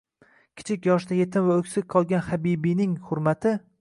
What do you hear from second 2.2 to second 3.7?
Habibing hurmati.